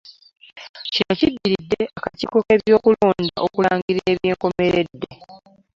[0.93, 5.09] Kino kiddiridde akakiiko k'ebyokulonda okulangirira ebyenkomeredde